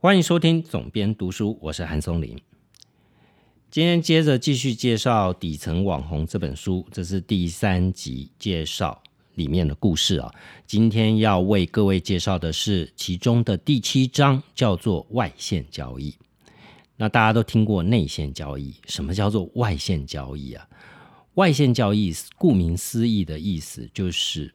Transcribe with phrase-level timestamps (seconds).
[0.00, 2.40] 欢迎收听总编读书，我是韩松林。
[3.68, 9.02] 今天接着继续介绍《底层网红》这本书，这是第三集介绍
[9.34, 10.32] 里面的故事啊。
[10.68, 16.14] 今天要为各位介绍的是其中的第七章，叫做外线交易。
[16.94, 20.64] 那大家都听过内线交易，什么叫做外线交易啊？
[21.34, 24.52] 外线交易顾名思义的意思就是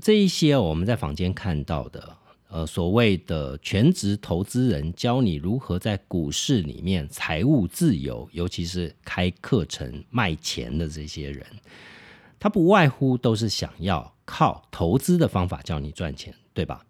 [0.00, 2.18] 这一些我们在坊间看到的。
[2.56, 11.44] 呃，所谓的全职投资人教你如何在股市里面财务自由，尤其是开课程卖钱的这些人，
[12.40, 16.82] 他不外乎都是想要靠投资的方法教你赚钱，对吧？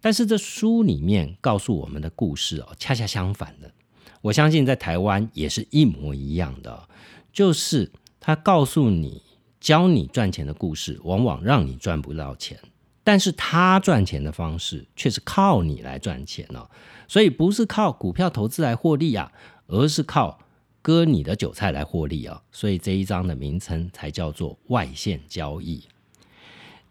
[0.00, 3.72] 但是这书里面告诉我们的故事哦，恰恰相反的。
[4.20, 6.88] 我相信在台湾也是一模一样的，
[7.32, 7.90] 就是
[8.20, 9.20] 他告诉你
[9.58, 12.56] 教你赚钱的故事，往往让你赚不到钱。
[13.04, 16.68] 但是他赚钱的方式却是靠你来赚钱哦，
[17.08, 19.32] 所以不是靠股票投资来获利啊，
[19.66, 20.38] 而是靠
[20.80, 25.84] 割你的韭菜来获利啊，所以这一章的名称才叫做外线交易。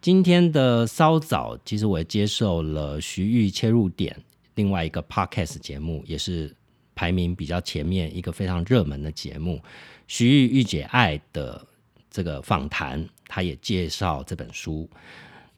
[0.02, 4.16] 今天的稍早，其实我也接受了徐玉切入点
[4.56, 6.56] 另外一个 podcast 节目，也是
[6.96, 9.62] 排名比较前面一个非常热门的节目，
[10.08, 11.66] 徐玉玉姐爱的
[12.10, 14.90] 这个访谈，他也介绍这本书。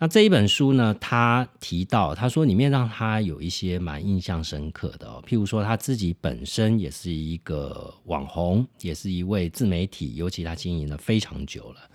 [0.04, 0.94] 那这一本书呢？
[1.00, 11.90] 他提到，他说里面让他有一些蛮印象深刻的哦，譬如说他自己本身也是一个网红，也是一位自媒体，尤其他经营了非常久了。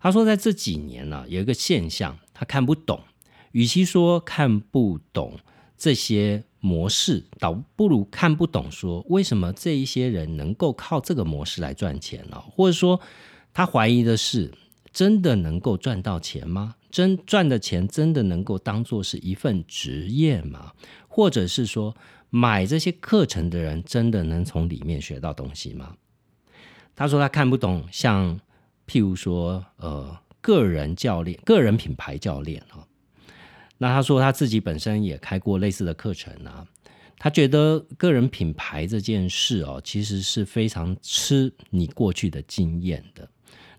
[0.00, 2.98] 他说在这几年呢，有一个现象他看不懂，
[3.52, 5.38] 与其说看不懂
[5.78, 12.40] 这些模式，倒不如看不懂说为什么这一些人能够靠这个模式来赚钱呢？
[12.40, 13.00] 或者说
[13.54, 14.52] 他怀疑的是，
[14.92, 16.74] 真的能够赚到钱吗？
[16.96, 20.72] 真赚的钱真的能够当做是一份职业吗？
[21.06, 21.94] 或者是说，
[22.30, 25.94] 买这些课程的人真的能从里面学到东西吗？
[26.94, 28.40] 他说他看不懂，像
[28.86, 32.88] 譬如说，呃，个人教练、个人品牌教练啊。
[33.76, 36.66] 那他说他自己本身也开过类似的课程啊。
[37.18, 43.28] 他觉得个人品牌这件事哦，其实是非常吃你过去的经验的。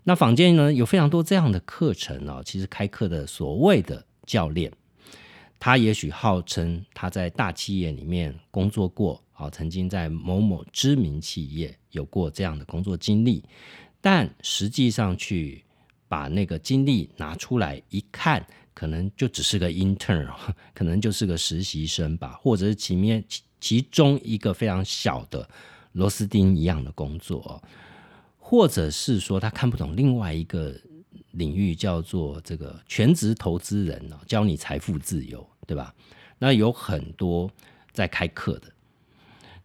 [0.08, 4.72] 那坊间呢有非常多这样的课程哦，其实开课的所谓的教练，
[5.60, 13.44] 他也许号称他在大企业里面工作过啊，曾经在某某知名企业有过这样的工作经历，
[14.00, 15.62] 但实际上去
[16.08, 18.42] 把那个经历拿出来一看，
[18.72, 20.26] 可能就只是个 intern，
[20.72, 23.22] 可能就是个实习生吧，或者是其面
[23.60, 25.46] 其中一个非常小的
[25.92, 27.62] 螺丝钉一样的工作。
[28.50, 30.74] 或者是说他看不懂另外一个
[31.32, 35.94] 领域，叫做这个全职投资人哦，教你财富自由，对吧？
[36.38, 37.50] 那有很多
[37.92, 38.72] 在开课的，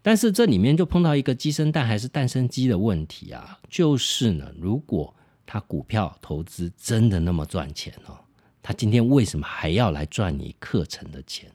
[0.02, 8.20] 但是这里面就碰到一个鸡生蛋还是蛋生鸡的问题啊，就是呢，如果他股票投资真的那么赚钱哦，
[8.62, 11.50] 他今天为什么还要来赚你课程的钱？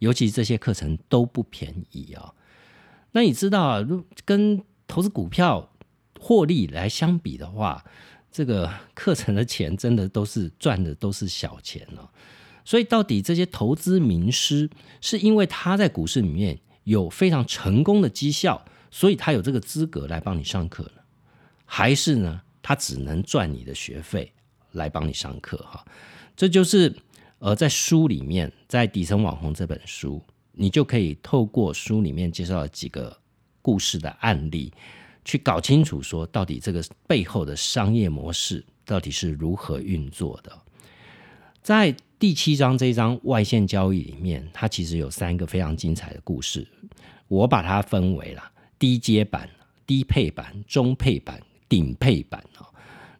[0.00, 2.34] 尤其这些课程都不便宜啊。
[3.12, 3.88] 那你知道啊，
[4.26, 5.70] 跟投资股票。
[6.24, 7.84] 获利来相比的话，
[8.32, 12.10] 这个课程的钱真的都是赚的都是小钱了。
[12.64, 14.70] 所以到底这些投资名师
[15.02, 21.02] 是因为他在股市里面有非常成功的绩效，所以他有这个资格来帮你上课呢？
[21.66, 24.32] 还是呢，他只能赚你的学费
[24.72, 25.58] 来帮你上课？
[25.58, 25.84] 哈，
[26.34, 26.96] 这就是
[27.40, 33.14] 呃，在书里面，在《底层网红》这本书，你就可以透过书里面介绍了几个
[33.60, 34.72] 故事的案例。
[35.24, 40.52] 去搞清楚，说到底这个背后的商业模式到底是如何运作的。
[41.62, 46.66] 在第七章这一章外线交易里面，它其实有三个非常精彩的故事，
[47.28, 48.42] 我把它分为了
[48.78, 49.48] 低阶版、
[49.86, 52.68] 低配版、中配版、顶配版啊。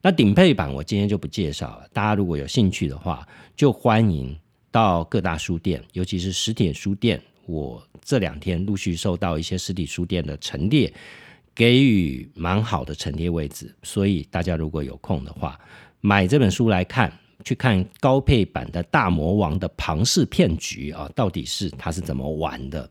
[0.03, 3.27] 那顶配版我今天就不介绍了，大家如果有兴趣的话，
[3.57, 4.39] 就欢迎
[4.71, 7.21] 到各大书店，尤其是实体书店。
[7.47, 10.93] 我这两天陆续收到一些实体书店的陈列。
[11.55, 15.59] 给予蛮好的陈列位置，所以大家如果有空的话，
[16.01, 17.12] 买这本书来看，
[17.45, 22.91] 去看高配版的大魔王的庞氏骗局啊，到底是他是怎么玩的？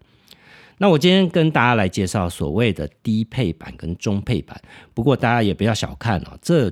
[0.78, 4.60] 那我今天跟大家来介绍所谓的低配版跟中配版，
[4.94, 6.72] 不过大家也不要小看哦，这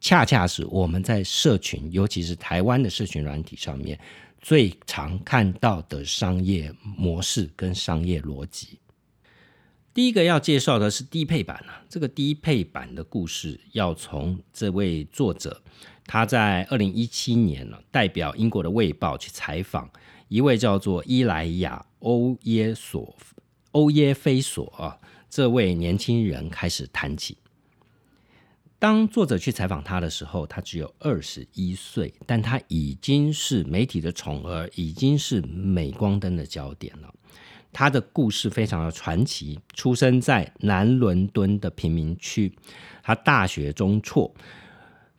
[0.00, 3.98] 恰恰是我们在社群，尤其是台湾的社群软体上面
[4.40, 8.78] 最常看到的商业模式跟商业逻辑。
[9.98, 15.60] 第一个要介绍的是低配版啊，这个低配版的故事要从这位作者
[16.06, 19.90] 他在二零一七年呢，代表英国的《卫报》去采访
[20.28, 23.12] 一位叫做伊莱亚欧耶索
[23.72, 27.36] 欧耶菲索啊，这位年轻人开始谈起。
[28.78, 37.12] 当作者去采访他的时候，他只有二十一岁，但他已经是媒体的宠儿，已经是镁光灯的焦点了。
[37.72, 42.52] 他的故事非常的传奇，出生在南伦敦的贫民区，
[43.02, 44.34] 他大学中辍，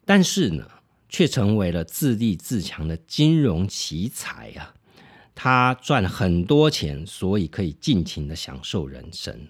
[0.06, 0.68] 但是呢，
[1.07, 4.74] 却成为了自立自强的金融奇才啊！
[5.36, 9.48] 他赚很多钱，所以可以尽情的享受人生。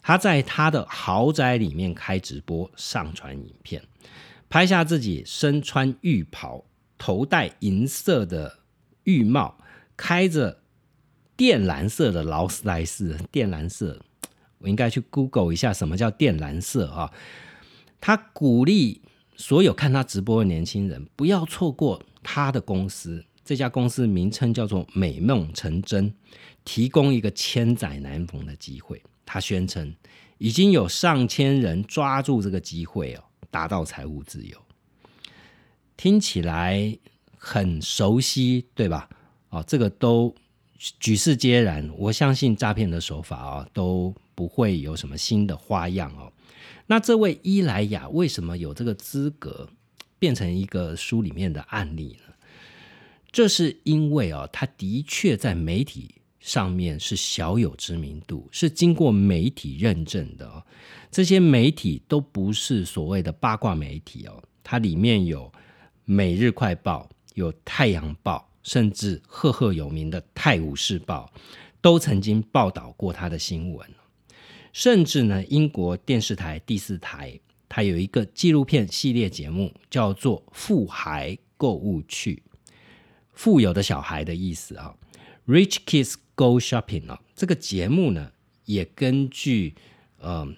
[0.00, 3.82] 他在他的豪宅里面开直播，上传影片，
[4.48, 6.64] 拍下自己身穿浴袍、
[6.96, 8.60] 头戴银色的
[9.04, 9.58] 浴帽，
[9.96, 10.61] 开着
[11.36, 13.18] 靛蓝色的劳斯莱斯。
[13.32, 14.00] 靛蓝色，
[14.58, 17.12] 我应该去 Google 一下什么叫靛蓝色啊？
[18.00, 19.02] 他鼓励
[19.36, 23.24] 所有看他直播的年轻人，不要错过他的公司。
[23.44, 26.14] 这家公司名称叫做“美梦成真”，
[26.64, 29.02] 提供一个千载难逢的机会。
[29.26, 29.94] 他宣称，
[30.38, 34.56] 已经有上千人抓住这个机会哦，达到财务自由。
[35.96, 36.96] 听起来
[37.36, 39.08] 很熟悉，对吧？
[39.50, 40.34] 哦，这个都
[40.98, 41.88] 举世皆然。
[41.96, 46.32] 我相信诈骗的手法啊，都不会有什么新的花样哦。
[46.86, 49.68] 那这位伊莱雅为什么有这个资格
[50.18, 52.34] 变成一个书里面的案例呢？
[53.30, 56.16] 这是因为啊，他的确在媒体。
[56.42, 60.60] 上面是小有知名度，是经过媒体认证的哦。
[61.08, 65.44] 这些媒体都不是所谓的八卦媒体哦，它里面有
[66.04, 71.32] 《每日快报》、有《太阳报》，甚至赫赫有名的《泰晤士报》
[71.80, 73.88] 都曾经报道过他的新闻。
[74.72, 77.38] 甚至呢，英国电视台第四台，
[77.68, 82.42] 它有一个纪录片系列节目，叫做《富孩购物去》，
[83.32, 84.94] 富有的小孩的意思啊
[85.46, 86.14] ，Rich Kids。
[86.34, 88.32] Go shopping 啊，这个节目呢，
[88.64, 89.74] 也根据
[90.18, 90.48] 呃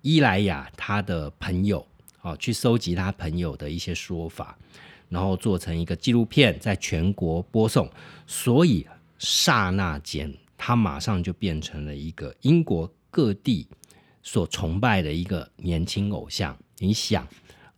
[0.00, 1.84] 伊莱雅他的朋友
[2.20, 4.56] 啊，去收集他朋友的一些说法，
[5.08, 7.90] 然后做成一个纪录片，在全国播送。
[8.26, 8.86] 所以
[9.18, 13.66] 刹那间，他马上就变成了一个英国各地
[14.22, 16.56] 所崇拜的一个年轻偶像。
[16.78, 17.26] 你想，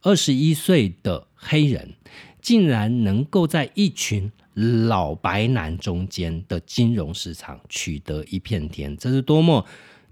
[0.02, 1.94] 二十一岁的黑人，
[2.40, 4.30] 竟然能够在一群。
[4.88, 9.62] 老白男中间的金融市场取得一片天，这是多么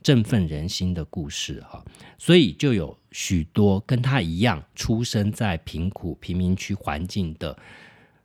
[0.03, 1.83] 振奋人心的故事哈！
[2.19, 7.57] 所以就有许多跟他一样出生在贫苦贫民区环境的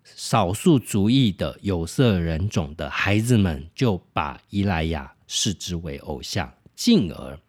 [0.03, 7.39] 少数族裔的有色人种的孩子们，就把伊莱亚视之为偶像，进而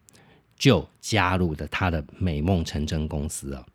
[0.55, 3.65] 就加入了他的美梦成真公司啊！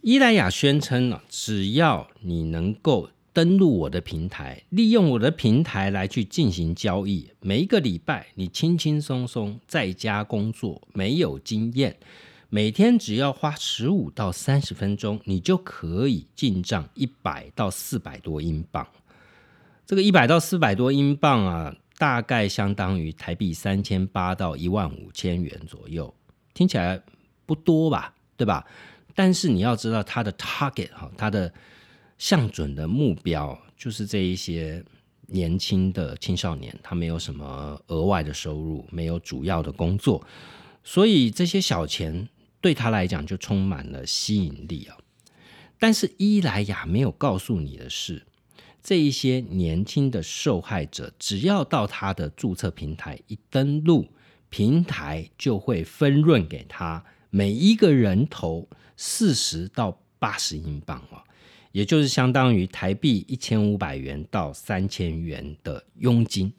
[0.00, 3.08] 伊莱亚宣称呢，只要你能够。
[3.32, 7.28] 登录我的平台，利用我的平台来去进行交易。
[7.42, 11.94] 每一个礼拜，你轻轻松松在家工作，没有经验，
[12.56, 18.88] 每天只要花十五到三十分钟，你就可以进账一百到四百多英镑。
[19.84, 26.14] 这个一百到四百多英镑啊，大概相当于台币三千八到一万五千元左右。
[26.54, 26.98] 听起来
[27.44, 28.14] 不多吧？
[28.38, 28.66] 对吧？
[29.14, 31.52] 但是你要知道它的 target 哈，它的。
[32.16, 34.82] 向准的目标就是这一些
[35.26, 40.26] 年轻的青少年，他没有什么额外的收入，没有主要的工作，
[40.82, 42.26] 所以这些小钱
[42.66, 44.96] 对他来讲就充满了吸引力啊。
[45.78, 48.26] 但是伊莱雅没有告诉你的是，
[48.82, 54.08] 这一些年轻的受害者，只要到他的注册平台一登录，
[54.50, 61.22] 平台就会分润给他每一个人头四十到八十英镑啊。
[61.70, 66.52] 也就是相当于台币一千五百元到三千元的佣金。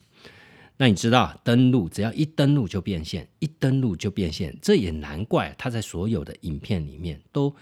[0.77, 7.55] 那你知道，登录只要一登录就变现，一登录就变现，这也难怪他在所有的影片里面都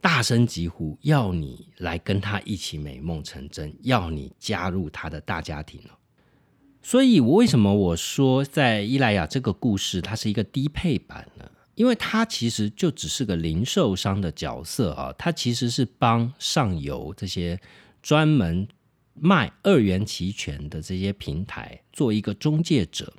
[0.00, 5.96] 大声疾呼，要你来跟他一起美梦成真，要你加入他的大家庭哦。
[6.82, 11.50] 所以，我为什么我说在伊莱雅这个故事，它是一个低配版呢？
[11.76, 17.58] 因为他其实就只是个零售商的角色啊，他其实是帮上游这些
[18.02, 18.68] 专门
[19.14, 23.12] 卖二元期权的这些平台做一个中介者。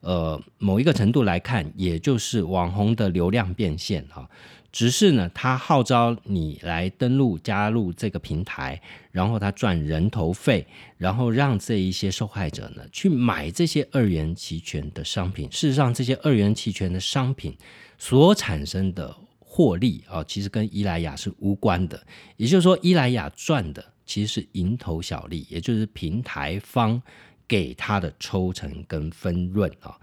[0.00, 4.28] 呃，某一个程度来看，也就是网红的流量变现哈。
[4.72, 8.80] 只是呢，他号召你来登录加入这个平台，
[9.12, 15.46] 然后他赚人头费，然后让这一些受害者呢去买这些二元期权的商品。
[15.52, 17.56] 事实上，这些二元期权的商品
[17.96, 22.04] 所产生的获利啊，其实跟伊莱雅是无关的。
[22.36, 23.92] 也就是说，伊莱雅赚的。
[24.12, 27.00] 其实是蝇头小利，也就是平台方
[27.48, 29.96] 给他的抽成跟分润啊。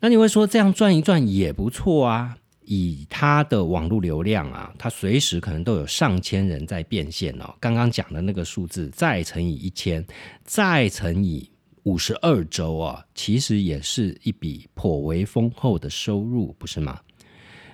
[0.00, 2.36] 那你会说这样赚一赚也不错啊？
[2.64, 7.54] 以他的网络流量啊，他随时可能都有上千人在变现哦。
[7.60, 10.04] 刚刚讲的那个数字，再乘以一千，
[10.42, 11.48] 再乘以
[11.84, 17.00] 五十二周啊，其实也是一笔颇为丰厚的收入，不是吗？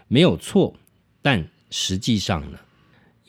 [0.09, 0.77] 没有错，
[1.23, 2.59] 但实际上呢，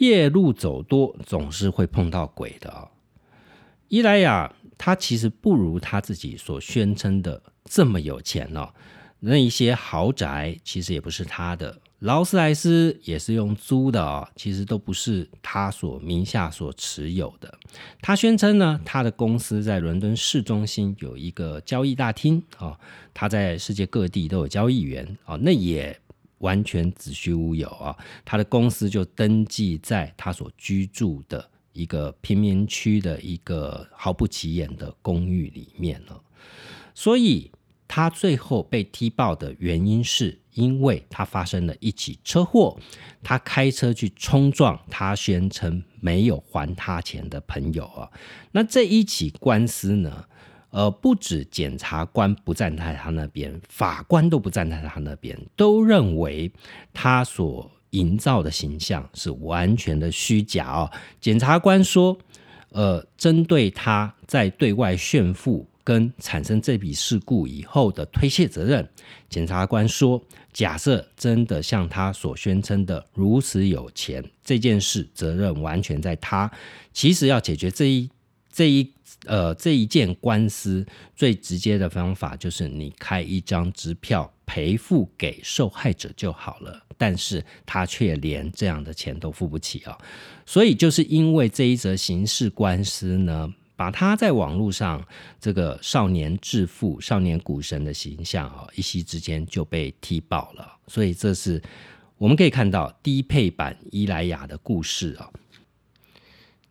[0.06, 2.90] 夜路走多总是会碰到鬼的啊。
[3.88, 8.70] 伊莱雅他其实不如他自己所宣称的这么有钱哦。
[9.20, 17.58] 那一些豪宅其实也不是他的，劳斯莱斯也是用租的哦，其实都不是他所名下所持有的。
[18.02, 22.78] 他宣称呢，他的公司在伦敦市中心有一个交易大厅啊，
[23.14, 25.98] 他在世界各地都有交易员啊，那也
[26.44, 27.98] 完全子虚乌有啊。
[28.24, 36.22] 他的公司就登记在他所居住的一个贫民区的一个毫不起眼的公寓里面了，
[36.94, 37.52] 所以。
[37.86, 42.76] 他最后被踢爆的原因是因为他发生了一起车祸，
[43.22, 48.10] 他开车去冲撞他宣称没有还他钱的朋友啊。
[48.54, 50.26] 那这一起官司呢，
[50.74, 56.52] 呃，不止检察官不站在他那边，法官都不站在他那边，都认为
[56.92, 60.92] 他所营造的形象是完全的虚假哦。
[61.22, 62.18] 检察官说，
[62.70, 65.68] 呃，针对他在对外炫富。
[65.86, 68.88] 跟产生这笔事故以后的推卸责任，
[69.28, 76.50] 检察官说：假设真的像他所宣称的如此有钱，这件事责任完全在他。
[76.94, 78.10] 其实要解决这一
[78.54, 78.90] 这一
[79.26, 86.82] 呃这一件官司，最直接的方法就是你开一张支票赔付给受害者就好了。
[86.98, 89.98] 但是他却连这样的钱都付不起啊！
[90.46, 93.54] 所以就是因为这一则刑事官司呢。
[93.76, 95.04] 把他在网络上
[95.42, 100.78] 这个少年致富、少年股神的形象啊，一夕之间就被踢爆了。
[100.88, 101.60] 所以这是
[102.20, 105.28] 我们可以看到低配版伊莱雅的故事啊。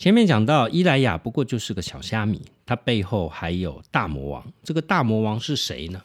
[0.02, 4.52] 前面讲到伊莱雅不过就是个小虾米，它背后还有大魔王。
[4.64, 6.02] 这个大魔王是谁呢？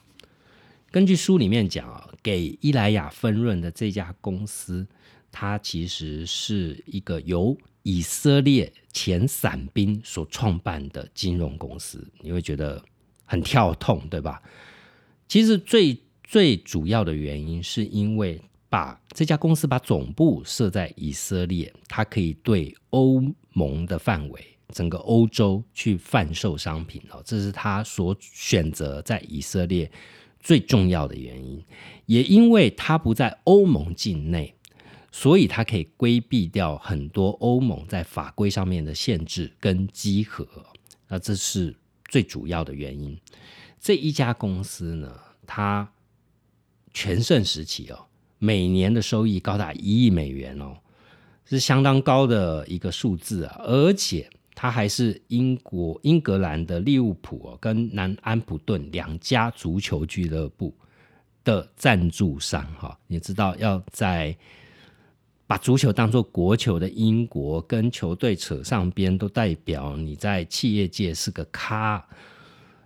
[0.92, 4.86] 根据书里面讲啊，给伊莱雅分润的这家公司，
[5.32, 12.80] 它其实是一个由以色列前伞兵所创办的金融公司，你会觉得
[13.24, 14.40] 很跳痛，对吧？
[15.26, 23.22] 其实最最主要的原因是因为把这家公司把总部设在以色列，它可以对欧
[23.52, 29.90] 盟的范围、整个欧洲去贩售商品哦，这是他所选择在以色列
[30.38, 31.64] 最重要的原因。
[32.06, 34.54] 也因为它不在欧盟境内。
[35.10, 40.46] 所以它可以规避掉很多欧盟在法规上面的限制跟稽核，
[41.08, 43.18] 那这是最主要的原因。
[43.80, 45.90] 这一家公司呢，它
[46.92, 48.06] 全盛时期哦，
[48.38, 50.76] 每年的收益高达一亿美元哦，
[51.44, 53.60] 是相当高的一个数字啊。
[53.64, 60.74] 而且它还是英国英格兰的利物浦跟南安普顿两家足球俱乐部
[61.44, 62.98] 的赞助商哈。
[63.06, 64.36] 你知道要在
[65.46, 72.06] 把足球当做国球的英国跟球队扯上边，都代表你在企业界是个咖。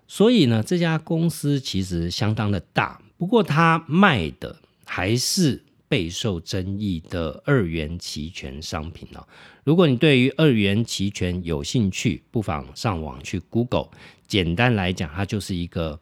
[0.07, 3.01] 所以呢，这家公司其实相当的大。
[3.17, 4.55] 不过，它卖的
[4.95, 5.59] 还是
[5.89, 9.27] 备受争议的二元期权商品哦。
[9.65, 13.89] 如果你对于二元期权有兴趣，不妨上网去 Google。
[14.27, 15.99] 简单来讲，它就是一个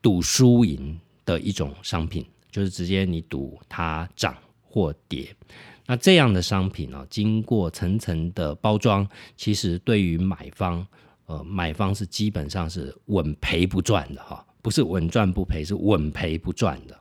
[0.00, 5.34] 赌输赢的一种商品，就是直接你赌它涨或跌。
[5.84, 9.04] 那这样的商品呢，经过层层的包装，
[9.36, 10.86] 其实对于买方，
[11.26, 16.96] 呃，买方是基本上是稳赔不赚的哈，不是稳赚不赔，是稳赔不赚的。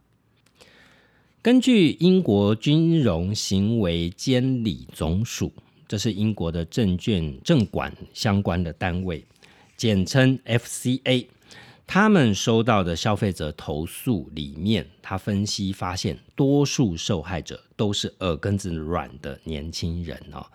[1.41, 5.49] 根据英国金融行为监理总署，
[5.87, 9.23] 这是英国的证券证管相关的单位，
[9.77, 11.27] 简称 FCA。
[11.87, 20.45] 他们收到的消费者投诉里面，他分析发现，多数受害者都是耳根子软的年轻人哦。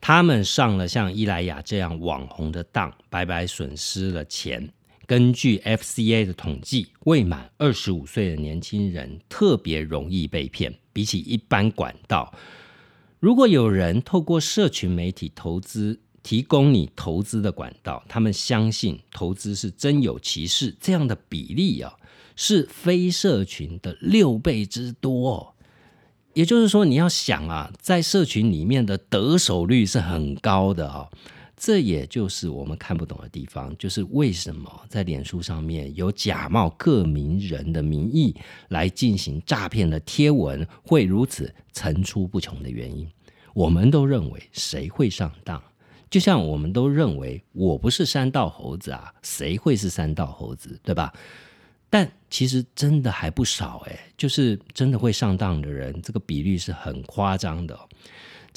[0.00, 4.66] 他们上了像伊莱雅这样网红的当，白白损失了钱。
[5.06, 12.34] 根据 FCA 的统计，未满二十五岁的年轻人特别容易被骗，比起一般管道，
[13.20, 16.00] 如果有人透过社群媒体投资。
[16.22, 21.94] 提供你投资的管道，他们相信投资是真有其事，这样的比例啊
[22.34, 25.30] 是非社群的六倍之多。
[25.30, 25.54] 哦
[26.34, 31.08] 也就是说，你要想啊，在社群里面的得手率是很高的啊。
[31.56, 38.36] 这也就是我们看不懂的地方，就是为什么在脸书上面有假冒各名人的名义
[38.68, 43.08] 来进行诈骗的贴文会如此层出不穷的原因。
[43.54, 45.62] 我们都认为谁会上当？
[46.10, 51.12] 就像我们都认为我不是山道猴子啊，谁会是山道猴子，对吧？
[51.88, 57.78] 但其实真的还不少诶，就是真的会上当的人，这个比率是很夸张的。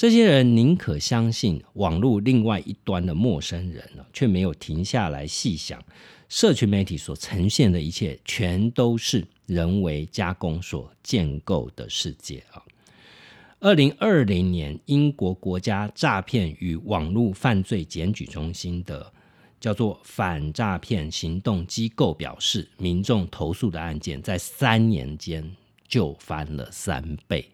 [0.00, 5.78] 这些人宁可相信网络另外一端的陌生人呢，却没有停下来细想，
[6.26, 12.62] 社群媒体所呈现的一切，全都是人为加工所建构的世界啊。
[13.58, 19.12] 二零二零年，英国国家诈骗与网络犯罪检举中心的
[19.60, 25.44] 叫做反诈骗行动机构表示，民众投诉的案件在三年间
[25.86, 27.46] 就翻了三倍。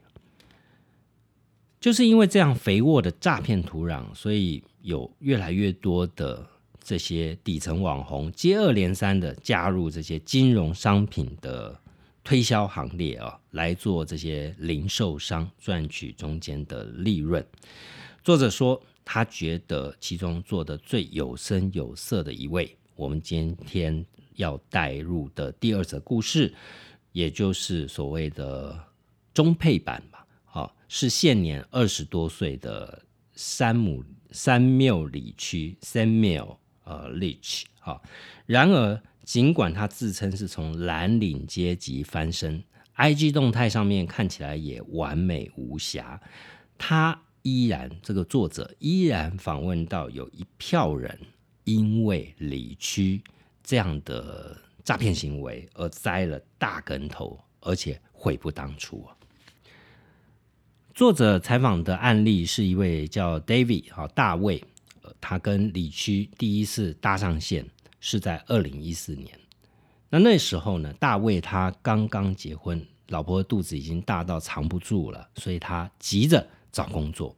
[1.81, 6.47] 就是因为这样肥沃的诈骗土壤，所以有越来越多的
[6.83, 11.81] 这些底层网红接二连三的加入这些金融商品的。
[12.29, 17.47] 推销行列啊，来做这些零售商赚取中间的利润。
[18.25, 24.05] 作者说，他觉得其中做的最有声有色的一位，我们今天
[24.35, 26.53] 要带入的第二则故事，
[27.13, 28.77] 也就是所谓的
[29.33, 30.03] 中配版。
[30.89, 33.03] 是现年二十多岁的
[33.35, 37.65] 山姆山缪里区 Samuel 呃 Leach。
[37.81, 38.03] 好，
[38.47, 39.03] 然而。
[39.27, 42.63] 尽管他自称是从蓝领阶级翻身
[42.95, 46.23] ，IG 动态上面看起来也完美无瑕，
[46.79, 51.19] 他依然这个作者依然访问到有一票人
[51.65, 53.21] 因为里区
[53.65, 59.16] 这样的诈骗行为而栽了大跟头，而且悔不当初啊。
[60.97, 64.65] 作者采访的案例是一位叫 David 啊大卫，
[65.21, 67.67] 他跟李区第一次搭上线。
[68.01, 69.29] 是在二零一四年，
[70.09, 77.37] 那那时候呢，大卫他刚刚结婚，老婆肚子已经大到藏不住了，所以他急着找工作。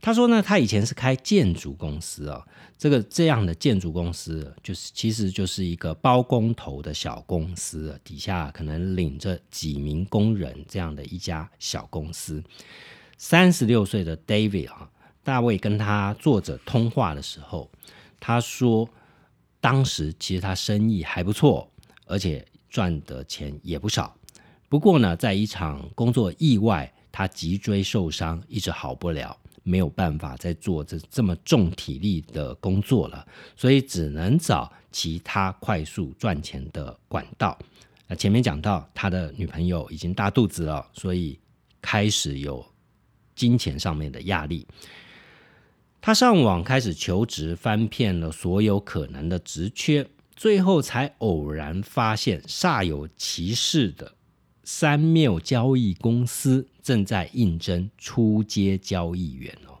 [0.00, 2.46] 他说呢，他以前是开建筑公司啊，
[2.78, 12.42] 这个这样的建筑公司，就是其实就是一个包工头的小公司，底下可能领着几名工人这样的一家小公司。
[13.16, 14.90] 三十六岁的 David 啊，
[15.22, 17.70] 大卫跟他坐着通话的时候，
[18.20, 18.88] 他说。
[19.60, 21.68] 当时其实他生意还不错，
[22.06, 24.16] 而且赚的钱也不少。
[24.68, 29.36] 不过呢，在一场工作意外，他脊椎受伤，一直好不了，
[29.68, 37.58] 没有办法再做这这么重体力的工作了，所以只能找其他快速赚钱的管道。
[38.06, 41.38] 那前面讲到，他的女朋友已经大肚子了，所以
[41.82, 42.64] 开始有
[43.36, 44.66] 金钱上面的压力。
[46.00, 54.14] 他上网开始求职，翻遍了所有可能的职缺，最后才偶然发现煞有其事的
[54.64, 59.76] 三缪交易公司正在应征出街交易员哦。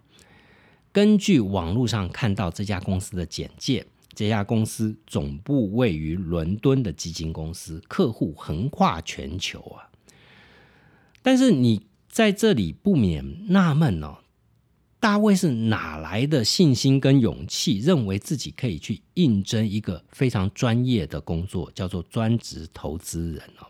[0.92, 9.88] 根据网络上看到这家公司的简介，这家公司总部位于伦敦的基金公司，客户横跨全球啊。
[11.22, 14.18] 但是你在这里不免纳闷哦。
[15.00, 23.67] 大卫是哪来的信心跟勇气，认为自己可以去应征一个非常专业的工作，叫做专职投资人哦？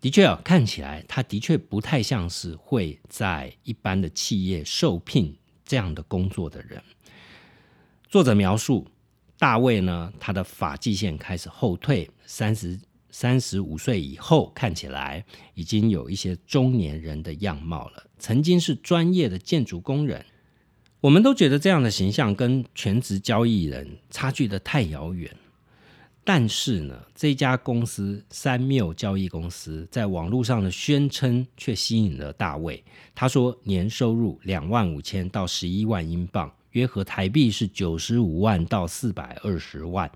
[0.00, 6.82] 的确啊，看起来他的确不太像是会在一般的企业受聘这样的工作的人。
[8.08, 8.86] 作者描述
[9.38, 12.78] 大卫呢，他的发际线开始后退，三十。
[13.10, 18.04] 三十五岁以后，看起来已经有一些中年人的样貌了。
[18.18, 20.24] 曾经是专业的建筑工人，
[21.00, 25.34] 我们都觉得这样的形象跟全职交易人差距的太遥远。
[26.30, 32.84] 但是呢，这家公司三缪交易公司在网络上的宣称却吸引了大卫。
[33.14, 40.10] 他说，年收入两万五千到十一万英镑，约合台币是九十五万到四百二十万。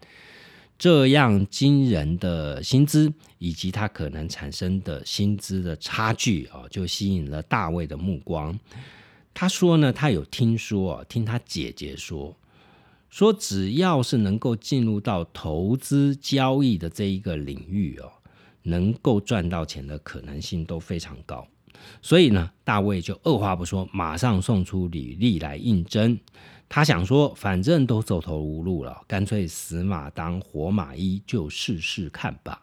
[0.79, 8.61] 这样惊人的薪资，以及他可能产生的薪资的差距啊，就吸引了大卫的目光。
[9.33, 12.37] 他说呢，他有听说，听他姐姐说，
[13.13, 18.11] 说只要是能够进入到投资交易的这一个领域哦，
[18.63, 21.47] 能够赚到钱的可能性都非常高。
[22.01, 26.19] 所以呢，大卫就二话不说，马上送出履历来应征。
[26.71, 32.63] 他想说，反正都走投无路了，干脆死马当活马医，就试试看吧。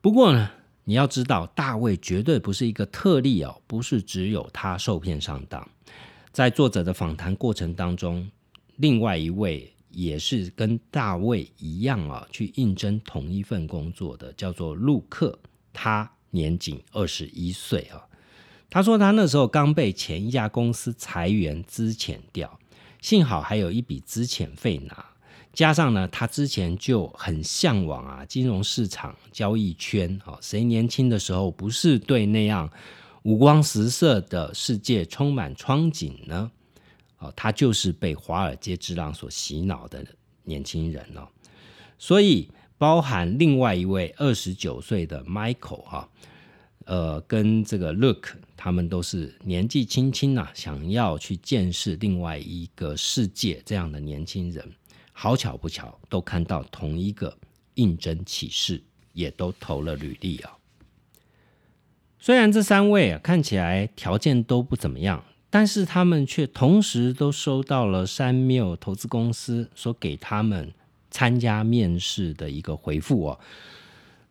[0.00, 0.48] 不过呢，
[0.84, 5.68] 你要知道，大卫绝对不是一个特例哦，不是只有他受骗上当。
[6.30, 8.30] 在作者的访谈过程当中，
[8.76, 15.38] 另外一位也是跟大卫一样啊，去应征同一份工作的，叫做陆克，
[15.72, 18.06] 他年仅二十一岁啊。
[18.68, 22.58] 他说他那时候刚被前一家公司裁员资遣掉，
[23.00, 25.06] 幸好还有一笔资遣费拿。
[25.52, 32.68] 加上呢，他之前就很向往啊，金融市场交易圈啊，谁年轻的时候不是对那样
[33.22, 36.50] 五光十色的世界充满憧憬呢？
[37.18, 40.04] 哦，他就是被华尔街之狼所洗脑的
[40.44, 41.28] 年轻人哦。
[41.98, 46.10] 所以，包含另外一位二十九岁的 Michael 哈，
[46.84, 54.72] 呃，跟这个 Look，他们都是年纪轻轻啊，想要去见识另外一个世界这样的年轻人。
[55.12, 57.34] 好巧不巧，都看到同一个
[57.74, 58.82] 应征启事，
[59.14, 60.52] 也都投了履历啊。
[62.18, 65.24] 虽然这三位啊看起来条件都不怎么样，
[65.56, 70.70] 但是他们却同时都收到了山缪投资公司所给他们
[71.10, 73.40] 参加面试的一个回复哦。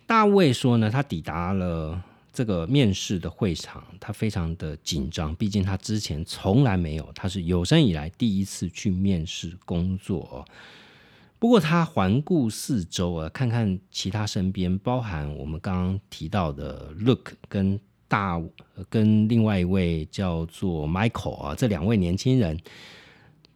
[0.05, 1.99] 大卫说呢，他抵达了。
[2.31, 10.45] 这个面试的会场，他非常的紧张，毕竟他之前从来没有，他是有生以来第一次去面试工作哦。
[11.39, 18.41] 不过他环顾四周啊，看看其他身边，包含我们刚刚提到的 Look 跟大
[18.89, 22.59] 跟另外一位叫做 Michael 啊，这两位年轻人，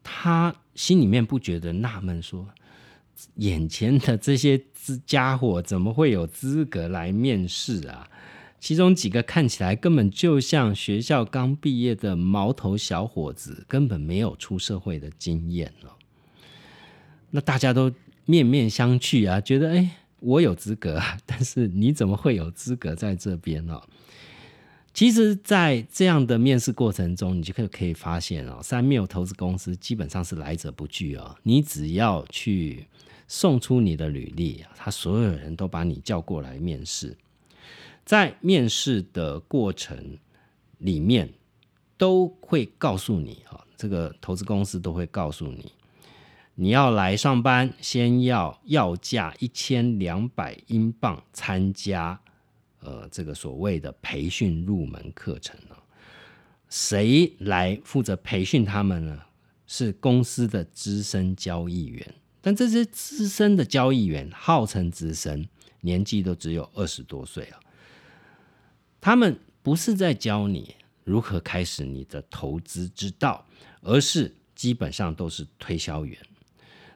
[0.03, 2.47] 他心里面不觉得纳闷，说
[3.35, 4.62] 眼前的这些
[5.05, 8.09] 家伙怎么会有资格来面试啊？
[8.59, 15.91] 其中几个看起来根本就像学校刚毕业的毛头小伙子，根本没有出社会的经验哦。
[17.31, 17.91] 那大家都
[18.25, 23.81] 面面相觑啊，觉得哎，我有资格， 但是你怎么会有资格在这边呢？
[24.93, 31.36] 其实，在这样的面试过程中，你就可以可以发现哦，三缪投资公司基本上是来者不拒哦。
[31.43, 32.88] 你只要去
[33.28, 37.15] 送出你的履历，他所有人都把你叫过来面试。
[38.04, 40.17] 在面试的过程
[40.80, 41.32] 里面，
[41.95, 45.71] 都会告诉你啊，这个投资公司都会告诉你，
[46.56, 52.19] 你要来上班，先要要价一千两百英镑参加，
[52.81, 55.77] 呃，这个所谓的培训入门课程啊。
[56.69, 59.21] 谁来负责培训他们呢？
[59.65, 65.47] 是公司的资深交易员，但这些资深的交易员号称资深，
[65.81, 67.59] 年纪都只有二十多岁啊。
[68.99, 73.45] 他们不是在教你如何开始你的投资之道，
[73.81, 76.17] 而是基本上都是推销员。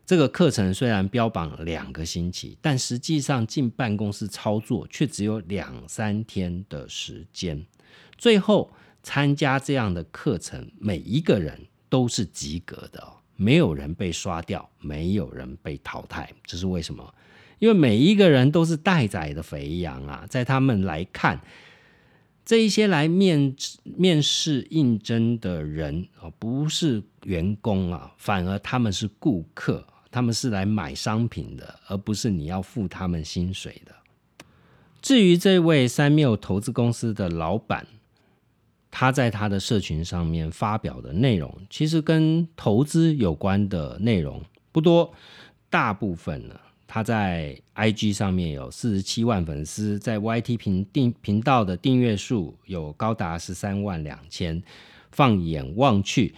[0.05, 7.65] 这个课程虽然标榜两个星期，但实际上进办公室操作却只有两三天的时间。
[8.17, 8.69] 最后
[9.01, 13.01] 参加这样的课程，每一个人都是及格的，
[13.37, 16.29] 没有人被刷掉，没有人被淘汰。
[16.45, 17.13] 这是为什么？
[17.59, 21.39] 因为每一个人都是待宰的肥羊啊，在他们来看。
[22.45, 33.91] 这一些来面面试应征的人啊，不是员工啊，反而他们是顾客，他们是来买商品的，而不是你要付他们薪水的。
[35.01, 37.87] 至于这位三缪投资公司的老板，
[38.91, 44.39] 他在他的社群上面发表的内容，其实跟投资有关的内容
[44.71, 45.11] 不多，
[45.71, 46.53] 大部分呢。
[46.85, 54.61] 他在 IG 上面有四十七万粉丝，在 YT 频订频道的订阅数有高达十三万两千。
[55.11, 56.35] 放眼望去，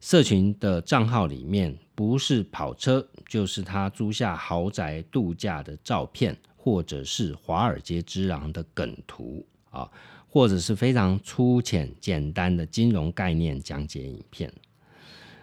[0.00, 9.90] 社群的账号里面不是跑车，就是他租下豪宅度假的照片，或者是华尔街之狼的梗图啊，
[10.28, 14.52] 或者是非常粗浅简单的金融概念讲解影片。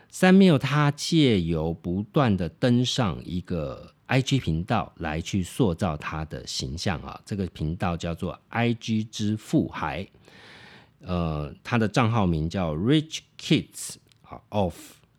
[0.09, 3.91] 三缪他借由不断的登上一个。
[4.07, 10.07] I G 频道来去塑造他的形象啊，这个频道叫做 I G 之富孩，
[10.99, 13.95] 呃，他的账号名叫 Rich Kids
[14.49, 14.75] of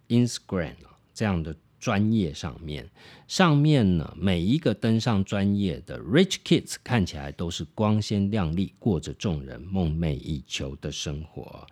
[0.06, 0.76] Instagram
[1.16, 2.88] 这样的专业上面，
[3.26, 11.66] 上面呢每一个登上专业的 Rich Kids 看起来都是光鲜亮丽，过着众人梦寐以求的生活。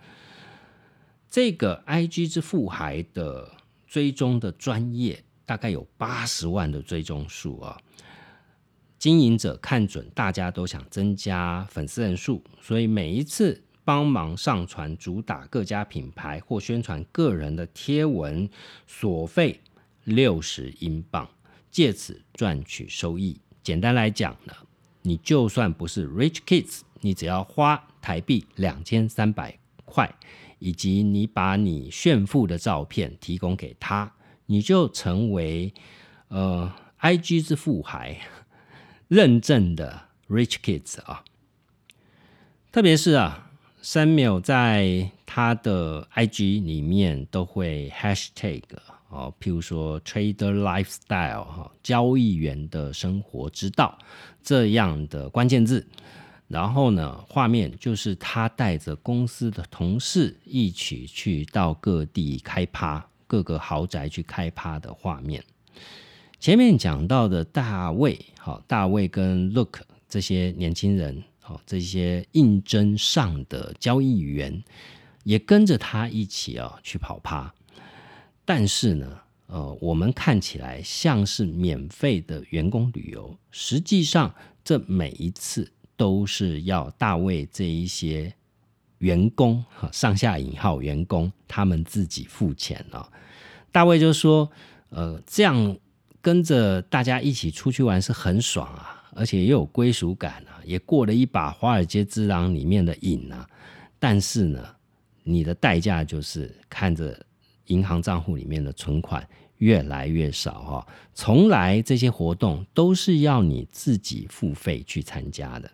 [1.31, 3.53] 这个 I G 之富孩的
[3.87, 5.23] 追踪的专业。
[5.47, 7.79] 大概有八十万的追踪数啊！
[8.99, 18.49] 经营者看准大家都想增加粉丝人数，所以每一次帮忙上传主打各家品牌或宣传个人的贴文，
[18.87, 19.61] 所费
[20.05, 21.29] 六十英镑，
[21.71, 23.39] 借此赚取收益。
[23.63, 24.53] 简单来讲呢，
[25.03, 30.15] 你就算不是 Rich Kids，你只要花台币两千三百块。
[30.61, 34.11] 以及你把你炫富的照片提供给他，
[34.47, 35.75] 你就成为
[36.29, 38.19] 呃 IG 之富孩
[39.09, 41.23] 认证的 Rich Kids 啊。
[42.73, 43.44] 特别是啊
[43.85, 48.63] ，Samuel 在他的 IG 里面都会 Hashtag
[49.11, 53.99] 哦，譬如说 Trader Lifestyle 哈，交易员的生活之道
[54.43, 55.87] 这样的关键字。
[56.49, 65.43] 然后呢，画面就是他带着公司的同事一起去到各地开趴，各个豪宅去开趴的画面。
[66.39, 74.65] 前面讲到的大卫，好，大卫跟 Look 这些年轻人，好，这些应征上的交易员
[75.25, 77.55] 也跟着他一起啊去跑趴。
[78.45, 85.71] 但是呢，呃，我们看起来像是免费的员工旅游，实际上这每一次。
[85.97, 88.35] 都是要大卫这一些
[88.99, 93.07] 员工哈上下引号员工他们自己付钱哦。
[93.71, 94.51] 大卫就说
[94.91, 95.79] ：“呃，这样
[96.21, 103.49] 跟着大家一起出去玩是很爽啊，而且也有归属感啊，也过了一把华尔街之狼里面的瘾啊。
[103.99, 104.63] 但是呢，
[105.23, 107.19] 你的代价就是看着
[107.67, 109.27] 银行账户里面的存款
[109.59, 110.87] 越来越少哈。
[111.15, 115.71] 从来这些活动都是要你自己付费去参加的。”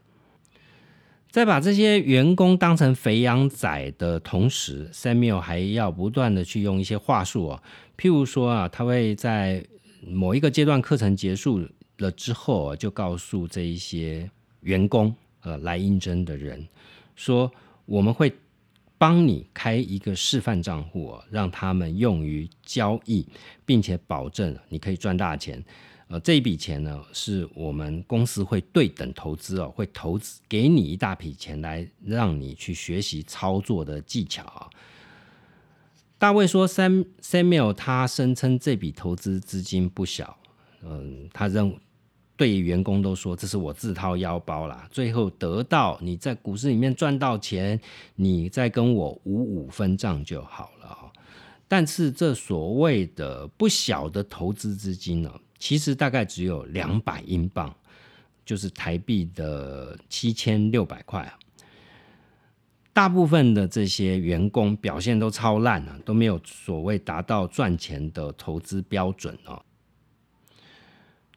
[1.30, 7.62] 在把这些员工当成肥羊仔的同时，Samuel 还要不断的去用一些话术啊，
[7.96, 9.64] 譬如说啊，他会在
[10.04, 11.60] 某一个阶段课程结束
[12.00, 14.28] 了之后啊，就告诉这一些
[14.60, 16.66] 员工呃来应征的人
[17.14, 17.50] 说，
[17.86, 18.32] 我们会
[18.98, 23.26] 帮你开一个示范账户，让他们用于交易，
[23.64, 25.64] 并且保证你可以赚大钱。
[26.08, 34.68] 呃，这一笔钱呢，是我们公司会对等投资哦，会投资给你一大笔钱来让你去学习操作的技巧啊。
[36.18, 40.36] 大卫说，Sam Samuel 他声称这笔投资资金不小，
[40.82, 41.78] 嗯，他认为
[42.40, 47.78] 对员工都说这是我自掏腰包啦，最后得到你在股市里面赚到钱，
[48.14, 51.12] 你再跟我五五分账就好了啊。
[51.68, 55.30] 但是这所谓的不小的投资资金呢？
[55.58, 57.70] 其实大概只有两百英镑，
[58.42, 61.38] 就是台币的七千六百块啊。
[62.94, 69.62] 大部分的这些员工表现都超烂啊，都没有所谓达到赚钱的投资标准哦。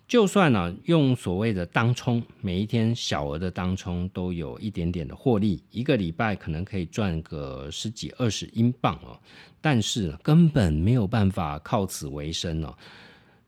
[0.07, 9.17] 就算呢用所谓的当冲，每一天小额的当冲都有一点点的获利，一个礼拜可能可以赚个十几二十英镑哦，
[9.59, 12.75] 但是根本没有办法靠此为生哦。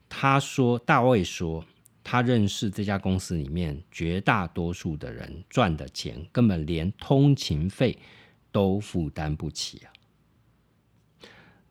[0.08, 1.64] 他说：“大卫说，
[2.02, 7.96] 他认识这家公司里面绝大多数的人赚的钱，根本连通勤费
[8.50, 9.92] 都负担不起啊。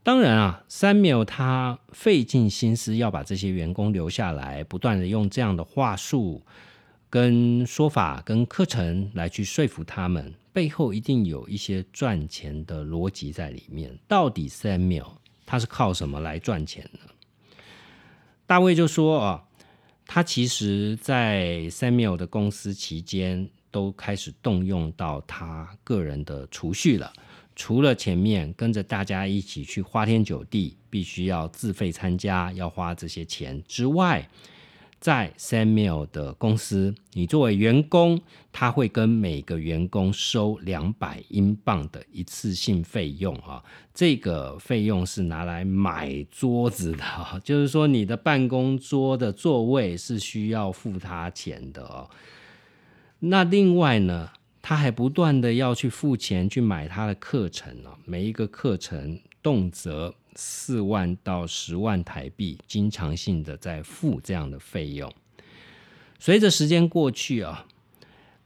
[0.05, 6.43] 当然啊，Samuel 他费尽心思要把这些员工留下来，不断的用这样的话术、
[7.09, 13.97] 跟说法、跟课程来去说服他们，背后一定有一些赚钱的逻辑在里面。
[14.07, 15.13] 到底 Samuel
[15.43, 16.99] 他是靠什么来赚钱呢？”
[18.45, 19.43] 大卫就说：“啊，
[20.05, 27.11] 他其实，在 Samuel 的公司期间，都开始动用到他个人的储蓄了。
[27.55, 34.29] 除了前面跟着大家一起去花天酒地，必须要自费参加，要花这些钱之外。”
[34.97, 38.19] 在 Samuel 的公司，你作为员工，
[38.51, 43.63] 他会跟每个员工收两百英镑的一次性费用啊。
[43.93, 47.03] 这个费用是拿来买桌子的，
[47.43, 52.09] 就是说你的办公桌的座位是需要付他钱的哦。
[53.19, 54.31] 那另外呢，
[54.67, 60.15] 他还不断的要去付钱去买他的课程哦，每一个课程动辄。
[60.37, 65.09] 四万到十万台币，经常性的在付这样的费用。
[66.19, 67.67] 随着时间过去啊，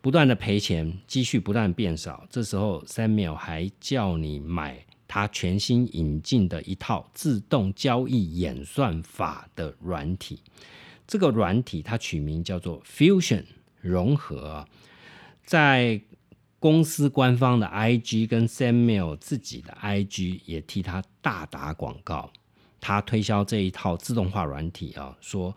[0.01, 2.27] 不断的赔钱，积蓄不断变少。
[2.29, 10.41] 这时候，Samuel 还叫你买他全新引进的一套自动交易演算法的软体。
[11.08, 13.45] 这个软体它取名叫做 Fusion
[13.82, 14.67] 融合，
[15.50, 16.00] 在。
[16.62, 22.30] 公司官方的 IG 跟 Samuel 自己的 IG 也替他大打广告，
[22.82, 25.56] 他推销这一套自动化软体啊，说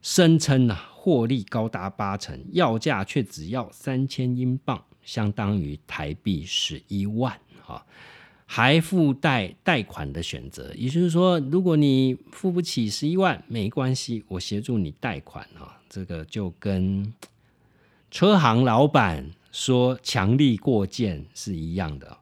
[0.00, 7.84] 声称啊获利高达八成，要价却只要三千英镑，相当于台币十一万啊，
[8.46, 17.12] 还附带贷款的选择，也就是说，如果你付不起十一万，没关系，我协助你贷款啊，这个就跟
[18.10, 19.30] 车行老板。
[19.52, 22.18] 说强力过件是一样的。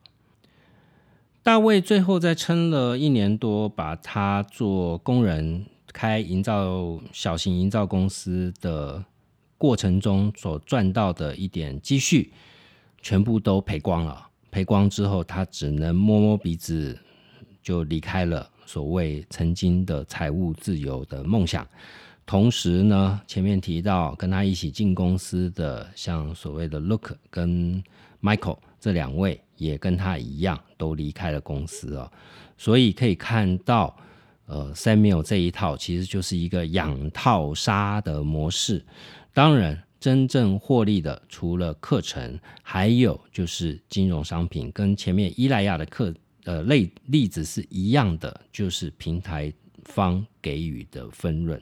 [1.43, 9.05] 大卫最后在撑了一年多，把他做工人开营造小型营造公司的
[9.59, 12.33] 过程中所赚到的一点积蓄，
[13.03, 14.27] 全部都赔光了。
[14.51, 16.99] 赔光之后，他只能摸摸鼻子
[17.63, 21.69] 就离开了所谓曾经的财务自由的梦想。
[22.29, 27.83] 同时呢，前面提到跟他一起进公司的，像所谓的 Look 跟
[28.21, 32.13] Michael 这两位，也跟他一样都离开了公司啊。
[32.59, 33.97] 所以可以看到，
[34.45, 38.85] 呃，Samuel 这一套其实就是一个养套杀的模式。
[39.33, 39.83] 当然。
[40.01, 46.15] 真正获利的，除了课程，还有就是金融商品，跟前面伊莱亚的课
[46.45, 49.53] 呃类例子是一样的，就是平台
[49.87, 51.61] 方给予的分润。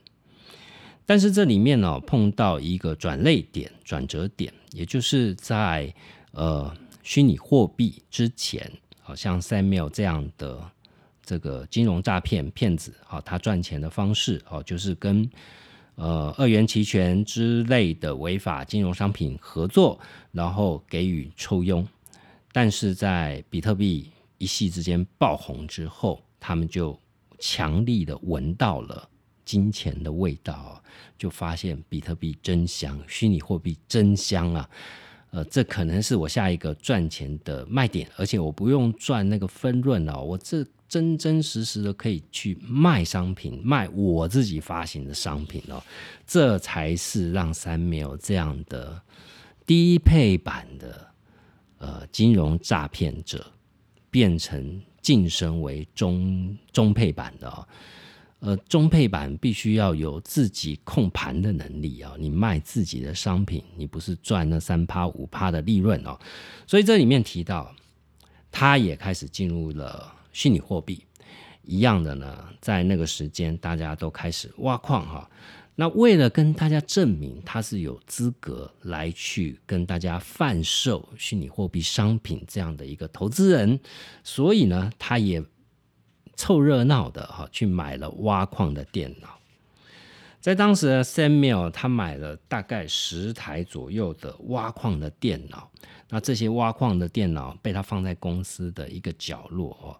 [1.06, 5.94] 但是这里面呢，碰到一个转类点、转折点，也就是在
[6.32, 10.60] 呃虚拟货币之前，好像 Samuel 这样的
[11.24, 15.26] 这个金融诈骗骗子，好，他赚钱的方式，哦，就是跟。
[15.98, 19.98] 呃，二元期权之类的违法金融商品合作，
[20.30, 21.88] 然后给予抽佣，
[22.52, 27.00] 但是在比特币一夕之间爆红之后，他们就
[27.38, 29.08] 强力的闻到了
[29.46, 30.82] 金钱的味道，
[31.16, 34.68] 就发现比特币真香，虚拟货币真香啊！
[35.30, 40.62] 呃，这可能是我下一个赚钱的卖点，而且我不用赚那个分润哦，我这。
[40.88, 45.82] 真真实实的可以去卖商品，卖我自己发行的商品哦，
[46.24, 49.02] 这才是让三秒这样的
[49.66, 51.08] 低配版的
[51.78, 53.44] 呃金融诈骗者
[54.12, 57.66] 变成晋升为中中配版的哦。
[58.40, 66.18] 呃，中配版必须要有自己控盘的能力啊，你卖自己的商品，你不是赚那三趴五趴的利润哦。
[66.66, 67.74] 所以这里面提到，
[68.50, 70.12] 他也开始进入了。
[70.32, 71.02] 虚拟货币
[71.62, 75.30] 一样的呢，在那个时间，大家都开始挖矿哈。
[75.76, 83.80] 那为了跟大家证明他是有资格来去跟大家贩售虚拟货币商品这样的一个投资人，
[84.22, 85.42] 所以呢，他也
[86.36, 89.28] 凑热闹的哈，去买了挖矿的电脑。
[90.40, 95.68] 在当时，Samuel 他买了大概十台左右的挖矿的电脑。
[96.08, 99.96] 那这些挖矿的电脑被他放在公司的一个角落哦。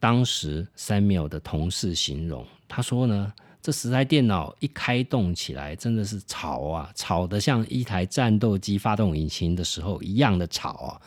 [0.00, 11.00] 当时 Samuel 的同事形容，他说呢，这十台电脑一开动起来，真的是吵啊，吵得像一台战斗机发动引擎的时候一样的吵啊。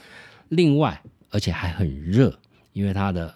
[0.48, 2.34] 另外，而且还很热，
[2.72, 3.36] 因为它的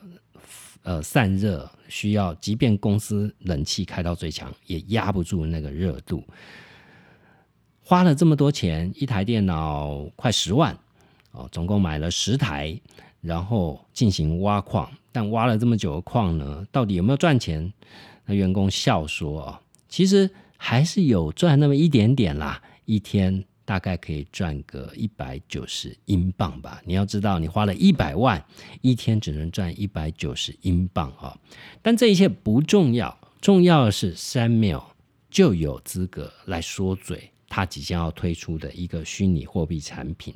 [0.85, 6.23] 呃散热需要，即便公司冷气开到最强，也压不住那个热度。
[7.83, 10.77] 花了这么多钱，一台电脑快十万。
[11.31, 12.79] 哦，总共买了十台，
[13.19, 17.73] 然后进行挖矿，但挖了这么久的矿呢，到底有没有赚钱？
[18.25, 26.81] 那员工笑说：“哦，其实还是有赚那么一点点啦，一天大概可以赚个一百九十英镑吧。
[26.85, 28.41] 你要知道，你花了一百万，
[28.81, 31.37] 一天只能赚一百九十英镑啊。
[31.81, 34.95] 但这一切不重要，重要的是三秒
[35.29, 40.33] 就有资格来说嘴，他即将要推出的一个虚拟货币产品。”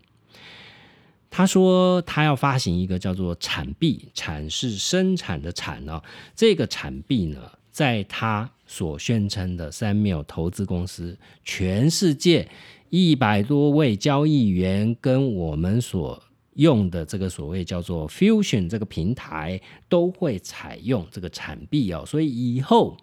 [1.32, 6.02] 他说他要发行一个叫做产币，产是生产的产哦。
[6.36, 7.40] 这个产币呢，
[7.70, 12.50] 在他所宣称的三缪投资公司，全世界
[12.90, 16.22] 一百多位交易员跟我们所
[16.56, 22.04] 用的这个所谓叫做 Fusion 这个平台，都会采用这个产币哦。
[22.06, 22.98] 所以以后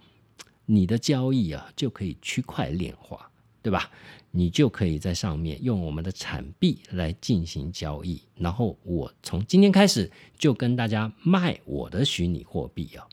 [0.64, 3.30] 你的交易啊，就可以区块链化，
[3.62, 3.90] 对吧？
[4.32, 13.06] 你就可以在上面用我们的产币来进行交易，然后我从今天开始就跟大家卖我的虚拟货币啊。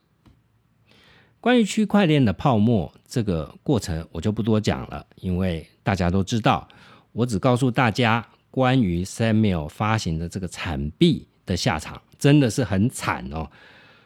[1.43, 6.65] 关于区块链的泡沫这个过程，我就不多讲了，因为大家都知道。
[7.11, 13.49] 我只告诉大家，关于 Samuel 发行的这个产币的下场，真的是很惨哦。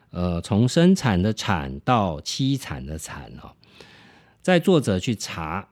[0.09, 3.53] 呃，从生产的产到凄惨的惨哦，
[4.41, 5.69] 在作者去查。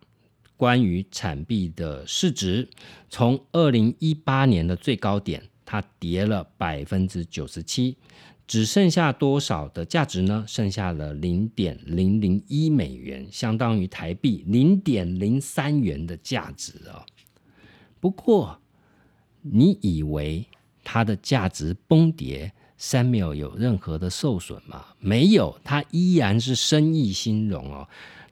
[0.58, 2.70] 关于产币的市值，
[3.10, 7.98] 从二零一八年的最高点，它跌了百分之九十七，
[8.48, 10.46] 只剩下多少的价值呢？
[10.48, 17.06] 剩下了零点零零一美元，相当于台币零点零三元的价值啊。
[18.00, 18.60] 不过，
[19.42, 20.46] 你以为
[20.84, 24.86] 它的价值崩跌，三秒有任何的受损吗？
[25.00, 27.88] 没有，它依然是生意兴隆哦。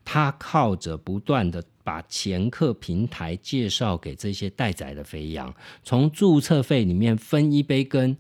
[0.06, 1.64] 它靠着不断的。
[1.86, 5.54] 把前客平台介绍给这些待宰的肥羊，
[5.84, 8.16] 从注册费里面分一杯羹，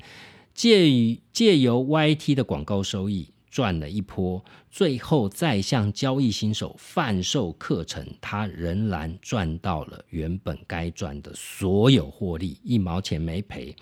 [0.53, 13.75] 借于借由 YT 的广告收益赚了一波，最后再向交易新手贩售课程，他仍然赚到了原本该赚的所有获利，一毛钱没赔。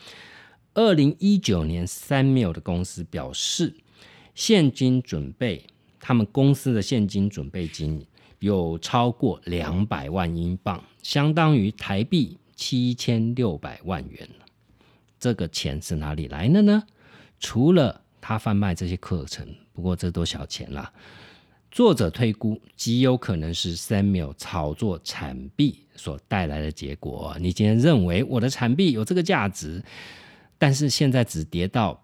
[0.74, 3.74] 二零一九年三缪的公司表示，
[4.34, 5.66] 现金准备，
[6.00, 8.06] 他们公司的现金准备金
[8.40, 14.30] 有超过两百万英镑，相当于台币七千六百万元
[15.22, 16.84] 这个钱是哪里来的呢？
[17.40, 20.92] 除了他贩卖这些课程，不过这都小钱啦。
[21.70, 27.38] 作者推估，极有可能是 Samuel 炒作产币所带来的结果。
[27.40, 29.82] 你今天认为我的产币有这个价值，
[30.58, 32.04] 但是现在只跌到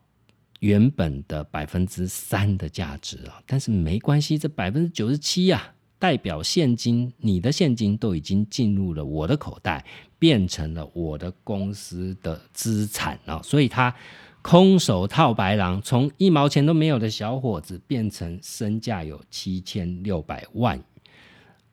[0.60, 3.42] 原本的百分之三的价值啊！
[3.48, 5.74] 但是没关系，这百分之九十七呀。
[6.00, 9.84] 代表现金，你的现金都已经进入了我的口袋，
[10.20, 13.42] 变成了我的公司的资产啊！
[13.44, 13.94] 所以他
[14.42, 20.82] 空手套白狼，从一毛钱都没有的小伙子，变成身价有七千六百万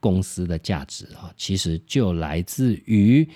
[0.01, 1.33] 公司的价值啊！
[1.37, 3.29] 其实就来自于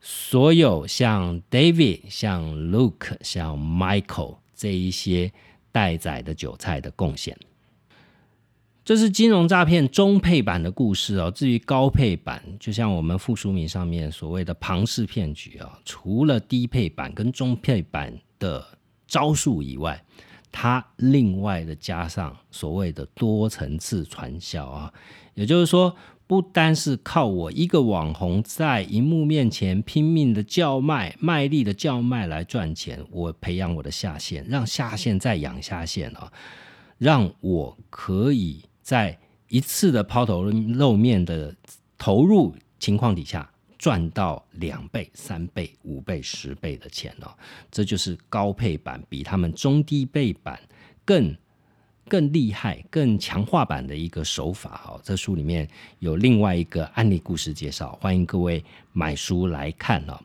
[0.00, 5.32] 所有像 David、像 Luke、像 Michael 这一些
[5.72, 7.36] 待宰的韭菜的贡献。
[8.84, 11.30] 这是金融诈骗中配版的故事哦。
[11.30, 18.62] 至于高配版，就像我们附书名上面所谓的庞氏骗局啊，除了低配版跟中配版的
[19.06, 20.04] 招数以外，
[20.52, 24.92] 它另外的加上所谓的多层次传销啊，
[25.32, 36.30] 也就是说，不单是靠我一个网红在荧幕面前拼命的叫卖、卖力的叫卖来赚钱，我培养我的下线，让下线再养下线啊，
[36.98, 38.62] 让我可以。
[38.84, 39.18] 在
[39.48, 41.56] 一次的抛头露面的
[41.96, 47.32] 投入情况底下，赚到两倍、三倍、五倍、十倍的钱哦，
[47.70, 50.60] 这就是高配版比他们中低配版
[51.02, 51.34] 更
[52.08, 55.00] 更厉害、更强化版的一个手法哦。
[55.02, 55.66] 这书里面
[56.00, 58.62] 有另外一个案例故事介绍，欢迎各位
[58.92, 60.20] 买书来看哦。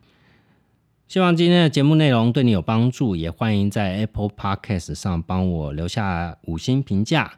[1.07, 7.34] 希望今天的节目内容对你有帮助，也欢迎在 Apple Podcast 上帮我留下五星评价。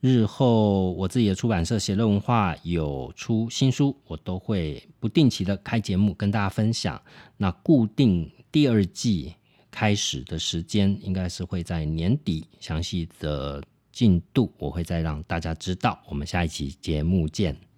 [0.00, 7.00] 日后我自己的出版社写论文化有出新书，我都会不定期的开节目跟大家分享。
[7.36, 9.34] 那固定第二季
[9.70, 16.00] 开始的时间应该是会在年底，详细的进度我会再让大家知道。
[16.08, 17.69] 我们下一期节目见。